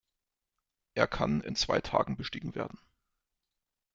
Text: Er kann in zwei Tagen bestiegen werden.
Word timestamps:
Er 0.95 1.05
kann 1.05 1.41
in 1.41 1.55
zwei 1.55 1.79
Tagen 1.79 2.17
bestiegen 2.17 2.55
werden. 2.55 2.79